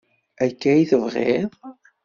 [0.45, 1.51] Akka i tebɣiḍ?